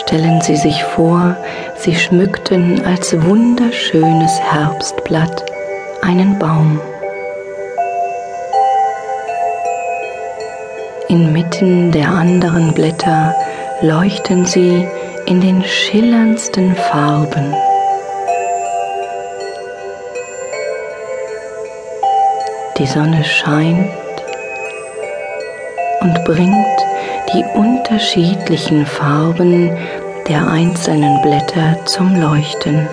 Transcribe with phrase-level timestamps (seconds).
[0.00, 1.36] Stellen Sie sich vor,
[1.76, 5.44] Sie schmückten als wunderschönes Herbstblatt
[6.02, 6.80] einen Baum.
[11.08, 13.34] Inmitten der anderen Blätter
[13.80, 14.86] leuchten sie
[15.26, 17.54] in den schillerndsten Farben.
[22.78, 23.90] Die Sonne scheint
[26.00, 26.78] und bringt
[27.32, 29.76] die unterschiedlichen Farben
[30.28, 32.88] der einzelnen Blätter zum Leuchten.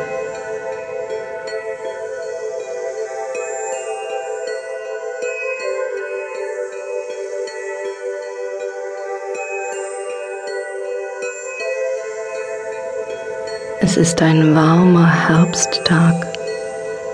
[13.81, 16.27] Es ist ein warmer Herbsttag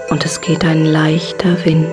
[0.09, 1.87] und es geht ein leichter Wind.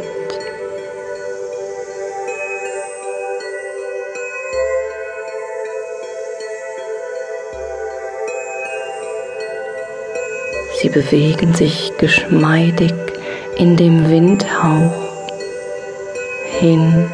[10.80, 12.94] Sie bewegen sich geschmeidig
[13.56, 14.94] in dem Windhauch
[16.60, 17.10] hin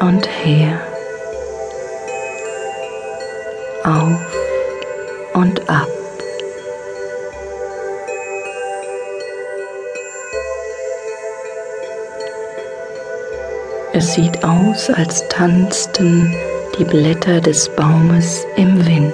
[0.00, 0.80] und her,
[3.84, 4.18] auf
[5.34, 5.86] und ab.
[13.92, 16.34] Es sieht aus, als tanzten
[16.76, 19.12] die Blätter des Baumes im Wind.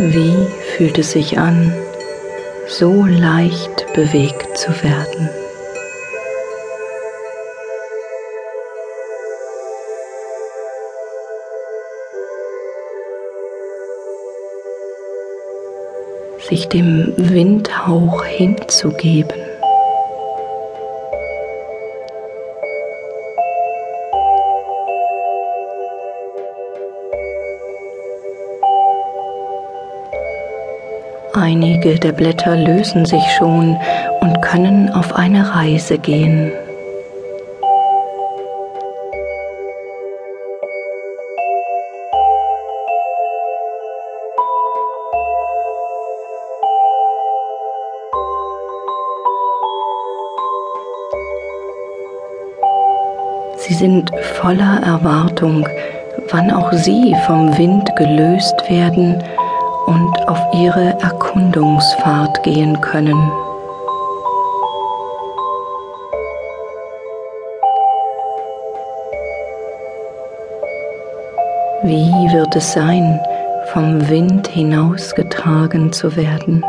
[0.00, 0.46] Wie
[0.76, 1.72] fühlt es sich an,
[2.68, 5.28] so leicht bewegt zu werden?
[16.48, 19.47] sich dem Windhauch hinzugeben.
[31.40, 33.76] Einige der Blätter lösen sich schon
[34.20, 36.50] und können auf eine Reise gehen.
[53.58, 54.10] Sie sind
[54.40, 55.68] voller Erwartung,
[56.32, 59.22] wann auch sie vom Wind gelöst werden
[59.88, 63.16] und auf ihre Erkundungsfahrt gehen können.
[71.84, 73.18] Wie wird es sein,
[73.72, 76.62] vom Wind hinausgetragen zu werden?